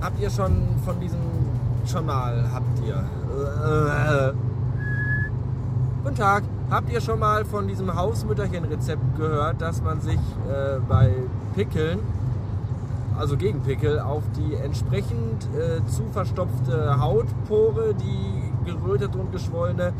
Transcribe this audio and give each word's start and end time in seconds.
habt 0.00 0.20
ihr 0.20 0.30
schon 0.30 0.62
von 0.84 1.00
diesem, 1.00 1.18
mal, 2.06 2.44
habt 2.54 2.86
ihr, 2.86 3.04
guten 6.04 6.14
Tag, 6.14 6.44
habt 6.70 6.92
ihr 6.92 7.00
schon 7.00 7.18
mal 7.18 7.44
von 7.44 7.66
diesem 7.66 7.92
Hausmütterchen-Rezept 7.92 9.16
gehört, 9.16 9.60
dass 9.60 9.82
man 9.82 10.00
sich 10.00 10.20
äh, 10.48 10.78
bei 10.88 11.10
Pickeln, 11.56 11.98
also 13.18 13.36
gegen 13.36 13.60
Pickel, 13.62 13.98
auf 13.98 14.22
die 14.36 14.54
entsprechend 14.54 15.48
äh, 15.56 15.84
zu 15.86 16.04
verstopfte 16.12 17.00
Hautpore, 17.00 17.92
die 17.94 18.70
gerötete 18.70 19.18
und 19.18 19.32
geschwollene, 19.32 19.94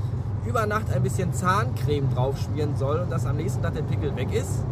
über 0.46 0.64
Nacht 0.66 0.92
ein 0.94 1.02
bisschen 1.02 1.32
Zahncreme 1.32 2.08
drauf 2.14 2.38
schmieren 2.38 2.76
soll 2.76 3.00
und 3.00 3.10
dass 3.10 3.26
am 3.26 3.36
nächsten 3.36 3.62
Tag 3.62 3.74
der 3.74 3.82
Pickel 3.82 4.14
weg 4.14 4.32
ist? 4.32 4.64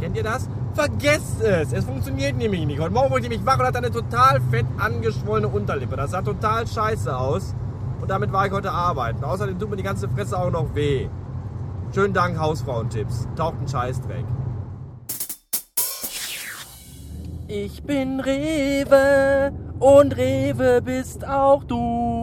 Kennt 0.00 0.16
ihr 0.16 0.22
das? 0.22 0.48
Vergesst 0.72 1.42
es! 1.42 1.72
Es 1.72 1.84
funktioniert 1.84 2.34
nämlich 2.34 2.64
nicht. 2.64 2.80
Heute 2.80 2.94
Morgen 2.94 3.10
wurde 3.10 3.22
ich 3.22 3.28
nämlich 3.28 3.46
wach 3.46 3.58
und 3.58 3.66
hatte 3.66 3.78
eine 3.78 3.90
total 3.90 4.40
fett 4.50 4.64
angeschwollene 4.78 5.48
Unterlippe. 5.48 5.94
Das 5.96 6.12
sah 6.12 6.22
total 6.22 6.66
scheiße 6.66 7.14
aus. 7.14 7.54
Und 8.00 8.10
damit 8.10 8.32
war 8.32 8.46
ich 8.46 8.52
heute 8.52 8.70
arbeiten. 8.72 9.22
Außerdem 9.22 9.58
tut 9.58 9.68
mir 9.68 9.76
die 9.76 9.82
ganze 9.82 10.08
Fresse 10.08 10.38
auch 10.38 10.50
noch 10.50 10.74
weh. 10.74 11.08
Schönen 11.94 12.14
Dank, 12.14 12.38
Hausfrauentipps. 12.38 13.28
Taucht 13.36 13.60
ein 13.60 13.68
Scheißdreck. 13.68 14.24
Ich 17.46 17.82
bin 17.82 18.20
Rewe 18.20 19.52
und 19.80 20.16
Rewe 20.16 20.80
bist 20.82 21.26
auch 21.26 21.64
du. 21.64 22.19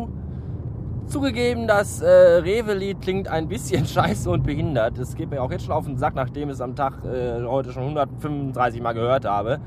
Zugegeben, 1.07 1.67
das 1.67 2.01
äh, 2.01 2.07
Rewe-Lied 2.07 3.01
klingt 3.01 3.29
ein 3.29 3.47
bisschen 3.47 3.85
scheiße 3.87 4.29
und 4.29 4.43
behindert. 4.43 4.97
Es 4.97 5.15
geht 5.15 5.29
mir 5.29 5.41
auch 5.41 5.51
jetzt 5.51 5.63
schon 5.63 5.73
auf 5.73 5.85
den 5.85 5.97
Sack, 5.97 6.15
nachdem 6.15 6.49
ich 6.49 6.55
es 6.55 6.61
am 6.61 6.75
Tag 6.75 7.05
äh, 7.05 7.43
heute 7.45 7.71
schon 7.71 7.83
135 7.83 8.81
Mal 8.81 8.91
gehört 8.91 9.23
habe. 9.23 9.59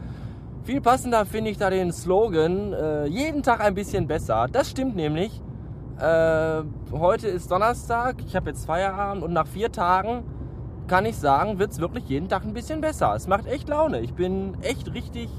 Viel 0.65 0.83
passender 0.83 1.25
finde 1.25 1.51
ich 1.51 1.57
da 1.57 1.71
den 1.71 1.93
Slogan, 1.93 2.75
äh, 2.75 3.07
jeden 3.07 3.43
Tag 3.43 3.61
ein 3.61 3.75
bisschen 3.75 4.07
besser. 4.07 4.49
Das 4.53 4.69
stimmt 4.69 4.97
nämlich. 4.97 5.41
Äh, 5.99 6.63
heute 6.93 7.29
ist 7.29 7.51
Donnerstag, 7.51 8.17
ich 8.27 8.37
habe 8.37 8.51
jetzt 8.51 8.67
Feierabend 8.67 9.23
und 9.23 9.33
nach 9.33 9.47
vier 9.47 9.73
Tagen 9.73 10.25
kann 10.89 11.07
ich 11.07 11.17
sagen, 11.17 11.59
wird 11.59 11.71
es 11.73 11.81
wirklich 11.81 12.07
jeden 12.09 12.29
Tag 12.29 12.45
ein 12.45 12.53
bisschen 12.53 12.83
besser. 12.83 13.15
Es 13.15 13.27
macht 13.27 13.47
echt 13.47 13.69
Laune. 13.69 14.01
Ich 14.01 14.13
bin 14.13 14.59
echt 14.61 14.93
richtig 14.93 15.31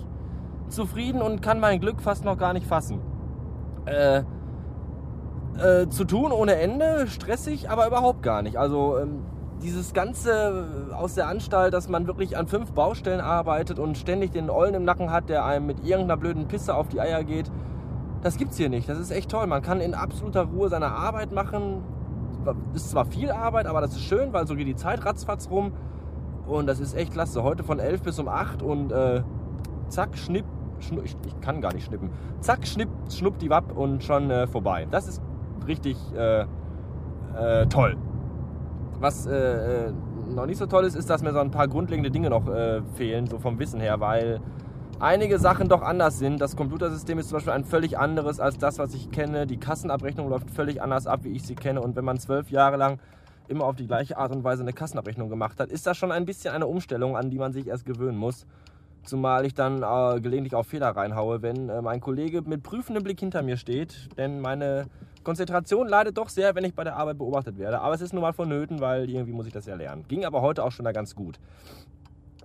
zufrieden 0.69 1.21
und 1.21 1.43
kann 1.43 1.59
mein 1.59 1.79
Glück 1.79 2.01
fast 2.01 2.25
noch 2.25 2.39
gar 2.39 2.53
nicht 2.53 2.65
fassen. 2.65 3.01
Äh, 3.85 4.23
äh, 5.57 5.87
zu 5.89 6.05
tun 6.05 6.31
ohne 6.31 6.55
Ende, 6.55 7.07
stressig, 7.07 7.69
aber 7.69 7.87
überhaupt 7.87 8.23
gar 8.23 8.41
nicht. 8.41 8.57
Also 8.57 8.97
ähm, 8.97 9.23
dieses 9.61 9.93
Ganze 9.93 10.89
aus 10.93 11.15
der 11.15 11.27
Anstalt, 11.27 11.73
dass 11.73 11.87
man 11.87 12.07
wirklich 12.07 12.37
an 12.37 12.47
fünf 12.47 12.71
Baustellen 12.71 13.21
arbeitet 13.21 13.79
und 13.79 13.97
ständig 13.97 14.31
den 14.31 14.49
Ollen 14.49 14.73
im 14.73 14.83
Nacken 14.83 15.11
hat, 15.11 15.29
der 15.29 15.45
einem 15.45 15.67
mit 15.67 15.79
irgendeiner 15.79 16.17
blöden 16.17 16.47
Pisse 16.47 16.75
auf 16.75 16.87
die 16.87 16.99
Eier 16.99 17.23
geht, 17.23 17.51
das 18.21 18.37
gibt's 18.37 18.57
hier 18.57 18.69
nicht. 18.69 18.87
Das 18.87 18.99
ist 18.99 19.11
echt 19.11 19.31
toll. 19.31 19.47
Man 19.47 19.61
kann 19.61 19.81
in 19.81 19.93
absoluter 19.93 20.43
Ruhe 20.43 20.69
seine 20.69 20.91
Arbeit 20.91 21.31
machen. 21.31 21.83
Ist 22.73 22.89
zwar 22.89 23.05
viel 23.05 23.31
Arbeit, 23.31 23.65
aber 23.65 23.81
das 23.81 23.91
ist 23.91 24.01
schön, 24.01 24.33
weil 24.33 24.47
so 24.47 24.55
geht 24.55 24.67
die 24.67 24.75
Zeit 24.75 25.05
ratzfatz 25.05 25.49
rum. 25.49 25.73
Und 26.47 26.67
das 26.67 26.79
ist 26.79 26.95
echt 26.95 27.13
klasse. 27.13 27.43
Heute 27.43 27.63
von 27.63 27.79
11 27.79 28.01
bis 28.01 28.19
um 28.19 28.27
8 28.27 28.61
und 28.61 28.91
äh, 28.91 29.23
zack, 29.89 30.17
schnipp, 30.17 30.45
schnu 30.79 31.01
ich, 31.03 31.15
ich, 31.25 31.39
kann 31.41 31.61
gar 31.61 31.73
nicht 31.73 31.85
schnippen. 31.85 32.09
Zack, 32.41 32.67
schnipp, 32.67 32.89
schnupp 33.09 33.39
die 33.39 33.49
Wapp 33.49 33.75
und 33.75 34.03
schon 34.03 34.29
äh, 34.31 34.47
vorbei. 34.47 34.87
Das 34.89 35.07
ist 35.07 35.21
richtig 35.67 35.97
äh, 36.15 36.41
äh, 37.37 37.67
toll. 37.67 37.97
Was 38.99 39.25
äh, 39.25 39.87
äh, 39.87 39.93
noch 40.33 40.45
nicht 40.45 40.57
so 40.57 40.65
toll 40.65 40.85
ist, 40.85 40.95
ist, 40.95 41.09
dass 41.09 41.23
mir 41.23 41.33
so 41.33 41.39
ein 41.39 41.51
paar 41.51 41.67
grundlegende 41.67 42.11
Dinge 42.11 42.29
noch 42.29 42.47
äh, 42.47 42.81
fehlen, 42.95 43.27
so 43.27 43.39
vom 43.39 43.59
Wissen 43.59 43.79
her, 43.79 43.99
weil 43.99 44.39
einige 44.99 45.39
Sachen 45.39 45.67
doch 45.67 45.81
anders 45.81 46.19
sind. 46.19 46.39
Das 46.39 46.55
Computersystem 46.55 47.17
ist 47.17 47.29
zum 47.29 47.37
Beispiel 47.37 47.53
ein 47.53 47.65
völlig 47.65 47.97
anderes 47.97 48.39
als 48.39 48.57
das, 48.57 48.77
was 48.79 48.93
ich 48.93 49.11
kenne. 49.11 49.47
Die 49.47 49.57
Kassenabrechnung 49.57 50.29
läuft 50.29 50.51
völlig 50.51 50.81
anders 50.81 51.07
ab, 51.07 51.21
wie 51.23 51.29
ich 51.29 51.43
sie 51.43 51.55
kenne. 51.55 51.81
Und 51.81 51.95
wenn 51.95 52.05
man 52.05 52.19
zwölf 52.19 52.51
Jahre 52.51 52.77
lang 52.77 52.99
immer 53.47 53.65
auf 53.65 53.75
die 53.75 53.87
gleiche 53.87 54.17
Art 54.17 54.31
und 54.31 54.43
Weise 54.43 54.61
eine 54.61 54.73
Kassenabrechnung 54.73 55.29
gemacht 55.29 55.59
hat, 55.59 55.69
ist 55.69 55.87
das 55.87 55.97
schon 55.97 56.11
ein 56.11 56.25
bisschen 56.25 56.53
eine 56.53 56.67
Umstellung, 56.67 57.17
an 57.17 57.29
die 57.29 57.39
man 57.39 57.51
sich 57.53 57.67
erst 57.67 57.85
gewöhnen 57.85 58.17
muss. 58.17 58.45
Zumal 59.03 59.45
ich 59.45 59.53
dann 59.53 59.81
äh, 59.81 60.21
gelegentlich 60.21 60.53
auf 60.53 60.67
Fehler 60.67 60.89
reinhaue, 60.89 61.41
wenn 61.41 61.69
äh, 61.69 61.81
mein 61.81 62.01
Kollege 62.01 62.41
mit 62.43 62.61
prüfendem 62.61 63.03
Blick 63.03 63.19
hinter 63.19 63.41
mir 63.41 63.57
steht. 63.57 64.09
Denn 64.17 64.39
meine 64.39 64.85
Konzentration 65.23 65.87
leidet 65.87 66.17
doch 66.17 66.29
sehr, 66.29 66.55
wenn 66.55 66.63
ich 66.63 66.75
bei 66.75 66.83
der 66.83 66.95
Arbeit 66.95 67.17
beobachtet 67.17 67.57
werde. 67.57 67.81
Aber 67.81 67.93
es 67.95 68.01
ist 68.01 68.13
nun 68.13 68.21
mal 68.21 68.33
vonnöten, 68.33 68.79
weil 68.79 69.09
irgendwie 69.09 69.33
muss 69.33 69.47
ich 69.47 69.53
das 69.53 69.65
ja 69.65 69.75
lernen. 69.75 70.05
Ging 70.07 70.25
aber 70.25 70.41
heute 70.41 70.63
auch 70.63 70.71
schon 70.71 70.85
da 70.85 70.91
ganz 70.91 71.15
gut. 71.15 71.39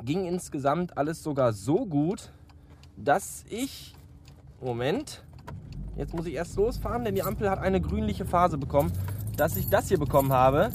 Ging 0.02 0.26
insgesamt 0.26 0.96
alles 0.96 1.22
sogar 1.22 1.52
so 1.52 1.86
gut, 1.86 2.30
dass 2.96 3.44
ich. 3.48 3.94
Moment. 4.60 5.22
Jetzt 5.96 6.14
muss 6.14 6.26
ich 6.26 6.34
erst 6.34 6.56
losfahren, 6.56 7.04
denn 7.04 7.14
die 7.14 7.22
Ampel 7.22 7.50
hat 7.50 7.58
eine 7.58 7.80
grünliche 7.80 8.24
Phase 8.24 8.58
bekommen. 8.58 8.92
Dass 9.36 9.56
ich 9.56 9.68
das 9.68 9.88
hier 9.88 9.98
bekommen 9.98 10.32
habe. 10.32 10.70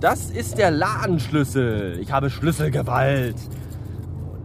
Das 0.00 0.30
ist 0.30 0.58
der 0.58 0.70
Ladenschlüssel. 0.70 1.98
Ich 2.00 2.12
habe 2.12 2.30
Schlüsselgewalt. 2.30 3.36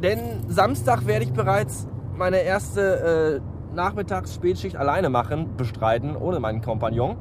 Denn 0.02 0.20
Samstag 0.48 1.06
werde 1.08 1.26
ich 1.26 1.34
bereits 1.34 1.88
meine 2.16 2.38
erste 2.38 3.42
äh, 3.42 3.76
Nachmittags-Spätschicht 3.76 4.76
alleine 4.76 5.10
machen, 5.10 5.56
bestreiten, 5.58 6.16
ohne 6.16 6.40
meinen 6.40 6.62
Kompagnon. 6.62 7.18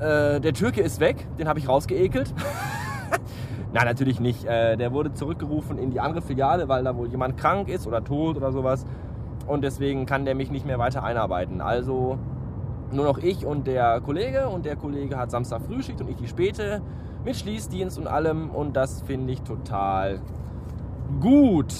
Äh, 0.00 0.40
der 0.40 0.54
Türke 0.54 0.80
ist 0.80 1.00
weg, 1.00 1.26
den 1.38 1.48
habe 1.48 1.58
ich 1.58 1.68
rausgeekelt. 1.68 2.32
Nein, 3.72 3.84
natürlich 3.84 4.18
nicht. 4.18 4.46
Äh, 4.46 4.76
der 4.76 4.92
wurde 4.92 5.12
zurückgerufen 5.12 5.78
in 5.78 5.90
die 5.90 6.00
andere 6.00 6.22
Filiale, 6.22 6.68
weil 6.68 6.84
da 6.84 6.96
wohl 6.96 7.08
jemand 7.08 7.36
krank 7.36 7.68
ist 7.68 7.86
oder 7.86 8.02
tot 8.02 8.36
oder 8.36 8.50
sowas. 8.50 8.86
Und 9.46 9.62
deswegen 9.62 10.06
kann 10.06 10.24
der 10.24 10.34
mich 10.34 10.50
nicht 10.50 10.66
mehr 10.66 10.78
weiter 10.78 11.02
einarbeiten. 11.02 11.60
Also 11.60 12.18
nur 12.90 13.04
noch 13.04 13.18
ich 13.18 13.44
und 13.44 13.66
der 13.66 14.00
Kollege. 14.00 14.48
Und 14.48 14.64
der 14.64 14.76
Kollege 14.76 15.18
hat 15.18 15.30
Samstag 15.30 15.62
Frühschicht 15.62 16.00
und 16.00 16.08
ich 16.08 16.16
die 16.16 16.28
Späte 16.28 16.80
mit 17.24 17.36
Schließdienst 17.36 17.98
und 17.98 18.06
allem. 18.06 18.50
Und 18.50 18.74
das 18.74 19.02
finde 19.02 19.32
ich 19.32 19.42
total 19.42 20.20
gut. 21.20 21.74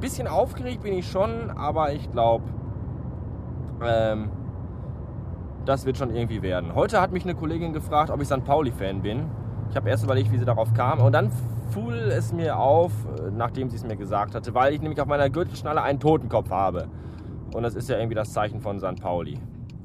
Bisschen 0.00 0.26
aufgeregt 0.26 0.82
bin 0.82 0.92
ich 0.94 1.08
schon, 1.08 1.50
aber 1.50 1.92
ich 1.92 2.10
glaube, 2.10 2.44
ähm, 3.84 4.30
das 5.64 5.86
wird 5.86 5.96
schon 5.96 6.14
irgendwie 6.14 6.42
werden. 6.42 6.74
Heute 6.74 7.00
hat 7.00 7.12
mich 7.12 7.24
eine 7.24 7.34
Kollegin 7.34 7.72
gefragt, 7.72 8.10
ob 8.10 8.20
ich 8.20 8.26
St. 8.26 8.44
Pauli-Fan 8.44 9.02
bin. 9.02 9.30
Ich 9.70 9.76
habe 9.76 9.88
erst 9.88 10.04
überlegt, 10.04 10.32
wie 10.32 10.38
sie 10.38 10.44
darauf 10.44 10.74
kam. 10.74 11.00
Und 11.00 11.12
dann 11.12 11.30
fuhl 11.70 11.94
es 11.94 12.32
mir 12.32 12.58
auf, 12.58 12.92
äh, 13.18 13.30
nachdem 13.30 13.70
sie 13.70 13.76
es 13.76 13.84
mir 13.84 13.96
gesagt 13.96 14.34
hatte, 14.34 14.54
weil 14.54 14.74
ich 14.74 14.80
nämlich 14.80 15.00
auf 15.00 15.06
meiner 15.06 15.30
Gürtelschnalle 15.30 15.82
einen 15.82 16.00
Totenkopf 16.00 16.50
habe. 16.50 16.88
Und 17.54 17.62
das 17.62 17.74
ist 17.74 17.88
ja 17.88 17.96
irgendwie 17.96 18.14
das 18.14 18.32
Zeichen 18.32 18.60
von 18.60 18.80
St. 18.80 19.00
Pauli, 19.00 19.38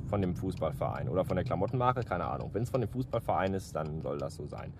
von 0.07 0.21
dem 0.21 0.35
Fußballverein 0.35 1.09
oder 1.09 1.25
von 1.25 1.35
der 1.35 1.45
Klamottenmarke, 1.45 2.01
keine 2.03 2.25
Ahnung. 2.25 2.49
Wenn 2.53 2.63
es 2.63 2.69
von 2.69 2.81
dem 2.81 2.89
Fußballverein 2.89 3.53
ist, 3.53 3.75
dann 3.75 4.01
soll 4.01 4.17
das 4.17 4.35
so 4.35 4.47
sein. 4.47 4.73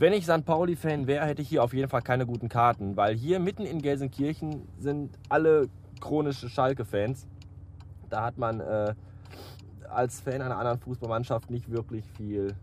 Wenn 0.00 0.14
ich 0.14 0.24
St. 0.24 0.46
Pauli-Fan 0.46 1.06
wäre, 1.06 1.26
hätte 1.26 1.42
ich 1.42 1.50
hier 1.50 1.62
auf 1.62 1.74
jeden 1.74 1.90
Fall 1.90 2.00
keine 2.00 2.24
guten 2.24 2.48
Karten, 2.48 2.96
weil 2.96 3.14
hier 3.14 3.38
mitten 3.38 3.66
in 3.66 3.82
Gelsenkirchen 3.82 4.66
sind 4.78 5.10
alle 5.28 5.68
chronische 6.00 6.48
Schalke-Fans. 6.48 7.28
Da 8.08 8.24
hat 8.24 8.38
man 8.38 8.60
äh, 8.60 8.94
als 9.90 10.22
Fan 10.22 10.40
einer 10.40 10.56
anderen 10.56 10.78
Fußballmannschaft 10.78 11.50
nicht 11.50 11.70
wirklich 11.70 12.06
viel 12.16 12.54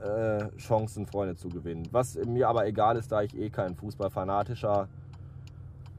äh, 0.00 0.56
Chancen, 0.56 1.04
Freunde 1.06 1.34
zu 1.34 1.48
gewinnen. 1.48 1.88
Was 1.90 2.14
mir 2.14 2.48
aber 2.48 2.64
egal 2.68 2.96
ist, 2.96 3.10
da 3.10 3.22
ich 3.22 3.36
eh 3.36 3.50
kein 3.50 3.74
Fußballfanatischer 3.74 4.86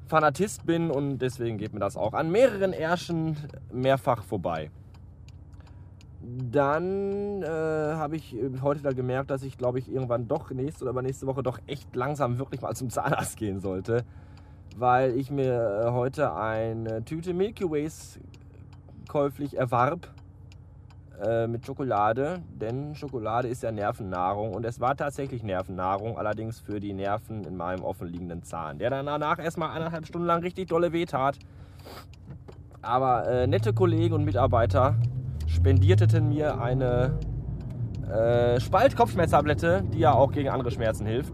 Fanatist 0.05 0.65
bin 0.65 0.89
und 0.89 1.17
deswegen 1.17 1.57
geht 1.57 1.73
mir 1.73 1.81
das 1.81 1.97
auch 1.97 2.13
an 2.13 2.31
mehreren 2.31 2.71
Ärschen 2.71 3.35
mehrfach 3.69 4.23
vorbei. 4.23 4.71
Dann 6.29 7.41
äh, 7.41 7.47
habe 7.47 8.17
ich 8.17 8.35
heute 8.61 8.81
wieder 8.81 8.93
gemerkt, 8.93 9.29
dass 9.31 9.43
ich, 9.43 9.57
glaube 9.57 9.79
ich, 9.79 9.89
irgendwann 9.89 10.27
doch 10.27 10.51
nächste 10.51 10.83
oder 10.83 11.01
nächste 11.01 11.25
Woche 11.25 11.41
doch 11.41 11.57
echt 11.67 11.95
langsam 11.95 12.37
wirklich 12.37 12.59
mal 12.59 12.75
zum 12.75 12.89
Zahnarzt 12.89 13.37
gehen 13.37 13.61
sollte, 13.61 14.03
weil 14.75 15.17
ich 15.17 15.31
mir 15.31 15.85
äh, 15.85 15.91
heute 15.91 16.35
eine 16.35 17.05
Tüte 17.05 17.33
Milky 17.33 17.63
Ways 17.71 18.19
käuflich 19.07 19.55
erwarb 19.55 20.09
äh, 21.23 21.47
mit 21.47 21.65
Schokolade, 21.65 22.41
denn 22.49 22.93
Schokolade 22.93 23.47
ist 23.47 23.63
ja 23.63 23.71
Nervennahrung 23.71 24.53
und 24.53 24.65
es 24.65 24.81
war 24.81 24.97
tatsächlich 24.97 25.43
Nervennahrung, 25.43 26.17
allerdings 26.17 26.59
für 26.59 26.81
die 26.81 26.91
Nerven 26.91 27.45
in 27.45 27.55
meinem 27.55 27.85
offenliegenden 27.85 28.43
Zahn, 28.43 28.79
der 28.79 28.89
dann 28.89 29.05
danach 29.05 29.39
erstmal 29.39 29.69
eineinhalb 29.69 30.05
Stunden 30.05 30.27
lang 30.27 30.41
richtig 30.41 30.67
dolle 30.67 30.91
weh 30.91 31.05
tat. 31.05 31.39
Aber 32.81 33.27
äh, 33.29 33.47
nette 33.47 33.73
Kollegen 33.73 34.13
und 34.13 34.25
Mitarbeiter 34.25 34.97
spendierteten 35.47 36.29
mir 36.29 36.61
eine 36.61 37.17
äh, 38.09 38.59
Spalt-Kopfschmerztablette, 38.59 39.83
die 39.93 39.99
ja 39.99 40.13
auch 40.13 40.31
gegen 40.31 40.49
andere 40.49 40.71
Schmerzen 40.71 41.05
hilft. 41.05 41.33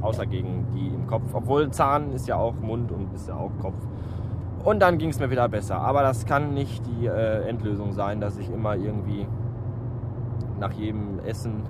Außer 0.00 0.26
gegen 0.26 0.66
die 0.74 0.88
im 0.88 1.06
Kopf. 1.06 1.32
Obwohl 1.32 1.70
Zahn 1.70 2.12
ist 2.12 2.28
ja 2.28 2.36
auch 2.36 2.54
Mund 2.54 2.92
und 2.92 3.12
ist 3.14 3.28
ja 3.28 3.34
auch 3.34 3.50
Kopf. 3.60 3.86
Und 4.64 4.80
dann 4.80 4.98
ging 4.98 5.10
es 5.10 5.18
mir 5.18 5.30
wieder 5.30 5.48
besser. 5.48 5.80
Aber 5.80 6.02
das 6.02 6.26
kann 6.26 6.54
nicht 6.54 6.84
die 6.86 7.06
äh, 7.06 7.48
Endlösung 7.48 7.92
sein, 7.92 8.20
dass 8.20 8.38
ich 8.38 8.50
immer 8.50 8.76
irgendwie 8.76 9.26
nach 10.60 10.72
jedem 10.72 11.20
Essen 11.20 11.62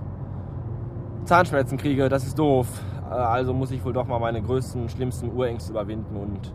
Zahnschmerzen 1.25 1.79
kriege. 1.79 2.08
Das 2.08 2.26
ist 2.26 2.38
doof. 2.38 2.67
Äh, 3.08 3.14
also 3.14 3.52
muss 3.55 3.70
ich 3.70 3.85
wohl 3.85 3.93
doch 3.93 4.06
mal 4.06 4.19
meine 4.19 4.43
größten, 4.43 4.88
schlimmsten 4.88 5.31
Urängste 5.31 5.73
überwinden 5.73 6.17
und 6.17 6.52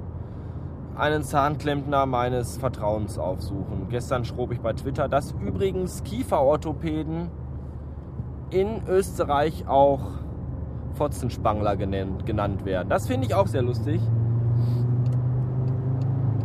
einen 0.95 1.23
Zahnklempner 1.23 2.05
meines 2.05 2.57
Vertrauens 2.57 3.17
aufsuchen. 3.17 3.87
Gestern 3.89 4.25
schrob 4.25 4.51
ich 4.51 4.59
bei 4.59 4.73
Twitter, 4.73 5.07
dass 5.07 5.31
übrigens 5.31 6.03
Kieferorthopäden 6.03 7.29
in 8.51 8.81
Österreich 8.87 9.67
auch 9.67 10.01
Fotzenspangler 10.93 11.75
genannt, 11.75 12.25
genannt 12.25 12.65
werden. 12.65 12.89
Das 12.89 13.07
finde 13.07 13.25
ich 13.25 13.33
auch 13.33 13.47
sehr 13.47 13.63
lustig. 13.63 13.99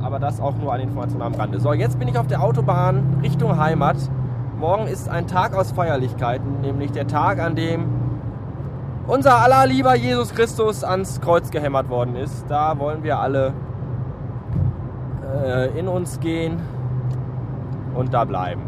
Aber 0.03 0.19
das 0.19 0.41
auch 0.41 0.57
nur 0.57 0.73
eine 0.73 0.85
Information 0.85 1.21
am 1.21 1.35
Rande. 1.35 1.61
So, 1.61 1.73
jetzt 1.73 1.99
bin 1.99 2.09
ich 2.09 2.17
auf 2.17 2.27
der 2.27 2.43
Autobahn 2.43 3.19
Richtung 3.23 3.59
Heimat. 3.59 3.97
Morgen 4.59 4.87
ist 4.87 5.09
ein 5.09 5.27
Tag 5.27 5.55
aus 5.55 5.73
Feierlichkeiten, 5.73 6.61
nämlich 6.63 6.93
der 6.93 7.07
Tag, 7.07 7.41
an 7.41 7.55
dem 7.55 7.87
unser 9.07 9.39
aller 9.39 9.67
lieber 9.67 9.95
Jesus 9.95 10.35
Christus 10.35 10.85
ans 10.85 11.21
Kreuz 11.21 11.51
gehämmert 11.51 11.89
worden 11.89 12.17
ist. 12.17 12.45
Da 12.49 12.79
wollen 12.79 13.03
wir 13.03 13.19
alle 13.19 13.53
äh, 15.33 15.79
in 15.79 15.89
uns 15.89 16.21
gehen 16.21 16.61
und 17.95 18.15
da 18.15 18.25
bleiben. 18.25 18.63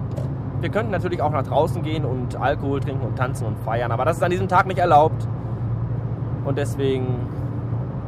Wir 0.61 0.69
könnten 0.69 0.91
natürlich 0.91 1.23
auch 1.23 1.31
nach 1.31 1.45
draußen 1.45 1.83
gehen 1.83 2.05
und 2.05 2.37
Alkohol 2.37 2.81
trinken 2.81 3.07
und 3.07 3.17
tanzen 3.17 3.47
und 3.47 3.59
feiern, 3.59 3.93
aber 3.93 4.05
das 4.05 4.19
ist 4.19 4.23
an 4.23 4.31
diesem 4.31 4.49
Tag 4.49 4.67
nicht 4.67 4.79
erlaubt. 4.79 5.27
Und 6.45 6.59
deswegen 6.59 7.27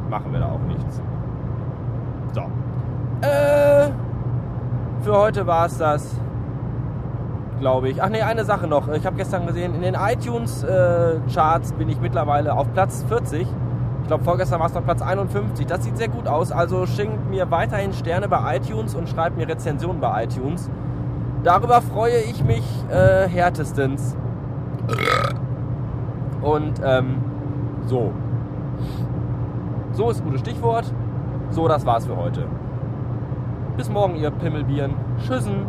machen 0.09 0.31
wir 0.31 0.39
da 0.39 0.51
auch 0.51 0.59
nichts. 0.67 1.01
So. 2.33 2.41
Äh, 3.21 3.89
für 5.01 5.17
heute 5.17 5.47
war 5.47 5.65
es 5.65 5.77
das, 5.77 6.15
glaube 7.59 7.89
ich. 7.89 8.01
Ach 8.03 8.09
nee, 8.09 8.21
eine 8.21 8.45
Sache 8.45 8.67
noch. 8.67 8.87
Ich 8.89 9.05
habe 9.05 9.15
gestern 9.15 9.47
gesehen, 9.47 9.73
in 9.75 9.81
den 9.81 9.95
iTunes-Charts 9.95 11.71
äh, 11.71 11.75
bin 11.75 11.89
ich 11.89 11.99
mittlerweile 11.99 12.53
auf 12.53 12.71
Platz 12.73 13.03
40. 13.07 13.47
Ich 14.03 14.07
glaube, 14.07 14.25
vorgestern 14.25 14.59
war 14.59 14.67
es 14.67 14.73
noch 14.73 14.83
Platz 14.83 15.01
51. 15.01 15.65
Das 15.65 15.85
sieht 15.85 15.97
sehr 15.97 16.09
gut 16.09 16.27
aus. 16.27 16.51
Also 16.51 16.85
schenkt 16.85 17.29
mir 17.29 17.49
weiterhin 17.49 17.93
Sterne 17.93 18.27
bei 18.27 18.57
iTunes 18.57 18.95
und 18.95 19.07
schreibt 19.07 19.37
mir 19.37 19.47
Rezensionen 19.47 20.01
bei 20.01 20.25
iTunes. 20.25 20.69
Darüber 21.43 21.81
freue 21.81 22.19
ich 22.19 22.43
mich 22.43 22.63
äh, 22.91 23.29
härtestens. 23.29 24.17
Und 26.41 26.81
ähm, 26.83 27.23
so. 27.85 28.11
So 29.93 30.09
ist 30.09 30.19
ein 30.19 30.25
gutes 30.25 30.41
Stichwort. 30.41 30.91
So, 31.51 31.69
das 31.69 31.85
war's 31.85 32.05
für 32.05 32.17
heute. 32.17 32.45
Bis 33.77 33.89
morgen, 33.89 34.15
ihr 34.17 34.31
Pimmelbieren. 34.31 34.95
Tschüssen. 35.25 35.65